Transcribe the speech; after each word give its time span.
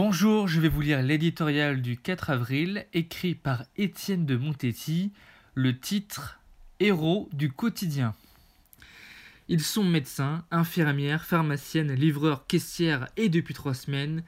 Bonjour, 0.00 0.46
je 0.46 0.60
vais 0.60 0.68
vous 0.68 0.80
lire 0.80 1.02
l'éditorial 1.02 1.82
du 1.82 1.96
4 1.96 2.30
avril 2.30 2.86
écrit 2.92 3.34
par 3.34 3.64
Étienne 3.76 4.26
de 4.26 4.36
Montetti, 4.36 5.10
le 5.56 5.76
titre 5.76 6.38
Héros 6.78 7.28
du 7.32 7.50
quotidien. 7.50 8.14
Ils 9.48 9.60
sont 9.60 9.82
médecins, 9.82 10.44
infirmières, 10.52 11.24
pharmaciennes, 11.24 11.92
livreurs, 11.94 12.46
caissières 12.46 13.08
et 13.16 13.28
depuis 13.28 13.54
trois 13.54 13.74
semaines, 13.74 14.22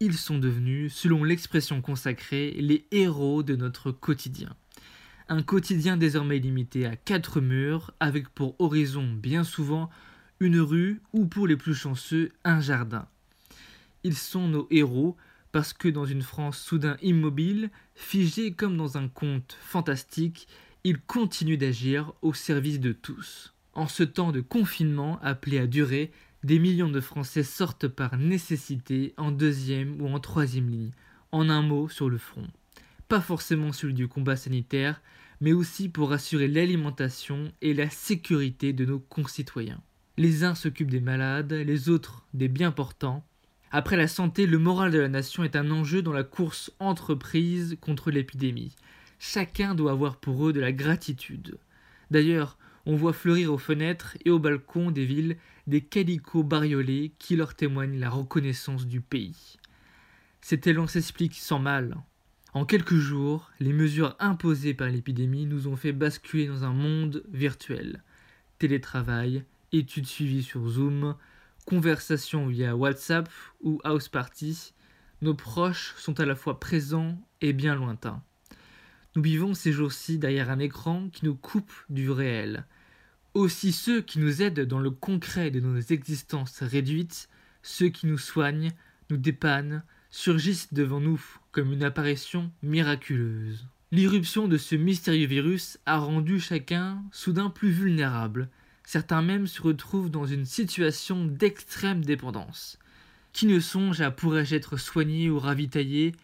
ils 0.00 0.18
sont 0.18 0.40
devenus, 0.40 0.92
selon 0.92 1.22
l'expression 1.22 1.80
consacrée, 1.80 2.50
les 2.58 2.84
héros 2.90 3.44
de 3.44 3.54
notre 3.54 3.92
quotidien. 3.92 4.56
Un 5.28 5.42
quotidien 5.44 5.96
désormais 5.96 6.40
limité 6.40 6.86
à 6.86 6.96
quatre 6.96 7.40
murs, 7.40 7.94
avec 8.00 8.28
pour 8.30 8.56
horizon 8.58 9.06
bien 9.12 9.44
souvent 9.44 9.90
une 10.40 10.58
rue 10.58 11.00
ou 11.12 11.26
pour 11.26 11.46
les 11.46 11.56
plus 11.56 11.76
chanceux 11.76 12.32
un 12.42 12.58
jardin. 12.60 13.06
Ils 14.04 14.16
sont 14.16 14.48
nos 14.48 14.68
héros 14.70 15.16
parce 15.50 15.72
que 15.72 15.88
dans 15.88 16.04
une 16.04 16.22
France 16.22 16.58
soudain 16.58 16.96
immobile, 17.00 17.70
figée 17.94 18.52
comme 18.52 18.76
dans 18.76 18.98
un 18.98 19.08
conte 19.08 19.56
fantastique, 19.60 20.46
ils 20.84 21.00
continuent 21.00 21.58
d'agir 21.58 22.12
au 22.20 22.34
service 22.34 22.80
de 22.80 22.92
tous. 22.92 23.54
En 23.72 23.88
ce 23.88 24.02
temps 24.02 24.30
de 24.30 24.42
confinement 24.42 25.18
appelé 25.22 25.58
à 25.58 25.66
durer, 25.66 26.12
des 26.42 26.58
millions 26.58 26.90
de 26.90 27.00
Français 27.00 27.42
sortent 27.42 27.88
par 27.88 28.18
nécessité 28.18 29.14
en 29.16 29.30
deuxième 29.30 30.00
ou 30.02 30.08
en 30.08 30.20
troisième 30.20 30.68
ligne, 30.68 30.90
en 31.32 31.48
un 31.48 31.62
mot 31.62 31.88
sur 31.88 32.10
le 32.10 32.18
front. 32.18 32.46
Pas 33.08 33.22
forcément 33.22 33.72
celui 33.72 33.94
du 33.94 34.06
combat 34.06 34.36
sanitaire, 34.36 35.00
mais 35.40 35.54
aussi 35.54 35.88
pour 35.88 36.12
assurer 36.12 36.48
l'alimentation 36.48 37.50
et 37.62 37.72
la 37.72 37.88
sécurité 37.88 38.74
de 38.74 38.84
nos 38.84 38.98
concitoyens. 38.98 39.80
Les 40.18 40.44
uns 40.44 40.54
s'occupent 40.54 40.90
des 40.90 41.00
malades, 41.00 41.52
les 41.52 41.88
autres 41.88 42.26
des 42.34 42.48
bien 42.48 42.70
portants, 42.70 43.24
après 43.76 43.96
la 43.96 44.06
santé, 44.06 44.46
le 44.46 44.58
moral 44.58 44.92
de 44.92 45.00
la 45.00 45.08
nation 45.08 45.42
est 45.42 45.56
un 45.56 45.68
enjeu 45.72 46.00
dans 46.00 46.12
la 46.12 46.22
course 46.22 46.70
entreprise 46.78 47.76
contre 47.80 48.12
l'épidémie. 48.12 48.76
Chacun 49.18 49.74
doit 49.74 49.90
avoir 49.90 50.18
pour 50.18 50.46
eux 50.46 50.52
de 50.52 50.60
la 50.60 50.70
gratitude. 50.70 51.58
D'ailleurs, 52.08 52.56
on 52.86 52.94
voit 52.94 53.12
fleurir 53.12 53.52
aux 53.52 53.58
fenêtres 53.58 54.16
et 54.24 54.30
aux 54.30 54.38
balcons 54.38 54.92
des 54.92 55.04
villes 55.04 55.38
des 55.66 55.80
calicots 55.80 56.44
bariolés 56.44 57.14
qui 57.18 57.34
leur 57.34 57.56
témoignent 57.56 57.98
la 57.98 58.10
reconnaissance 58.10 58.86
du 58.86 59.00
pays. 59.00 59.56
Cet 60.40 60.68
élan 60.68 60.86
s'explique 60.86 61.34
sans 61.34 61.58
mal. 61.58 61.96
En 62.52 62.66
quelques 62.66 62.94
jours, 62.94 63.50
les 63.58 63.72
mesures 63.72 64.14
imposées 64.20 64.74
par 64.74 64.88
l'épidémie 64.88 65.46
nous 65.46 65.66
ont 65.66 65.74
fait 65.74 65.90
basculer 65.90 66.46
dans 66.46 66.62
un 66.62 66.72
monde 66.72 67.24
virtuel. 67.32 68.04
Télétravail, 68.60 69.42
études 69.72 70.06
suivies 70.06 70.44
sur 70.44 70.64
Zoom, 70.68 71.16
conversation 71.64 72.46
via 72.46 72.76
WhatsApp 72.76 73.28
ou 73.62 73.80
House 73.84 74.08
Party, 74.08 74.74
nos 75.22 75.34
proches 75.34 75.94
sont 75.96 76.20
à 76.20 76.26
la 76.26 76.34
fois 76.34 76.60
présents 76.60 77.18
et 77.40 77.52
bien 77.52 77.74
lointains. 77.74 78.22
Nous 79.16 79.22
vivons 79.22 79.54
ces 79.54 79.72
jours-ci 79.72 80.18
derrière 80.18 80.50
un 80.50 80.58
écran 80.58 81.08
qui 81.12 81.24
nous 81.24 81.36
coupe 81.36 81.72
du 81.88 82.10
réel. 82.10 82.66
Aussi 83.32 83.72
ceux 83.72 84.00
qui 84.00 84.18
nous 84.18 84.42
aident 84.42 84.66
dans 84.66 84.80
le 84.80 84.90
concret 84.90 85.50
de 85.50 85.60
nos 85.60 85.80
existences 85.80 86.62
réduites, 86.62 87.28
ceux 87.62 87.88
qui 87.88 88.06
nous 88.06 88.18
soignent, 88.18 88.72
nous 89.10 89.16
dépannent, 89.16 89.82
surgissent 90.10 90.72
devant 90.72 91.00
nous 91.00 91.22
comme 91.52 91.72
une 91.72 91.84
apparition 91.84 92.52
miraculeuse. 92.62 93.66
L'irruption 93.92 94.48
de 94.48 94.58
ce 94.58 94.74
mystérieux 94.74 95.26
virus 95.26 95.78
a 95.86 95.98
rendu 95.98 96.40
chacun 96.40 97.02
soudain 97.12 97.50
plus 97.50 97.70
vulnérable, 97.70 98.48
Certains 98.84 99.22
même 99.22 99.46
se 99.46 99.62
retrouvent 99.62 100.10
dans 100.10 100.26
une 100.26 100.44
situation 100.44 101.24
d'extrême 101.24 102.04
dépendance. 102.04 102.78
Qui 103.32 103.46
ne 103.46 103.58
songe 103.58 104.00
à 104.00 104.10
pourrais-je 104.10 104.54
être 104.54 104.76
soigné 104.76 105.30
ou 105.30 105.38
ravitaillé? 105.38 106.14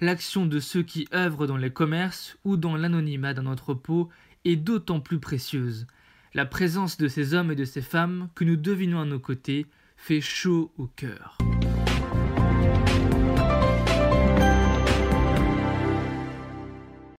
L'action 0.00 0.46
de 0.46 0.60
ceux 0.60 0.82
qui 0.82 1.08
œuvrent 1.12 1.46
dans 1.46 1.56
les 1.56 1.70
commerces 1.70 2.36
ou 2.44 2.56
dans 2.56 2.76
l'anonymat 2.76 3.34
d'un 3.34 3.46
entrepôt 3.46 4.08
est 4.44 4.56
d'autant 4.56 5.00
plus 5.00 5.18
précieuse. 5.18 5.86
La 6.32 6.46
présence 6.46 6.96
de 6.96 7.08
ces 7.08 7.34
hommes 7.34 7.50
et 7.50 7.56
de 7.56 7.64
ces 7.64 7.82
femmes 7.82 8.28
que 8.34 8.44
nous 8.44 8.56
devinons 8.56 9.00
à 9.00 9.04
nos 9.04 9.18
côtés 9.18 9.66
fait 9.96 10.20
chaud 10.20 10.72
au 10.78 10.86
cœur. 10.86 11.36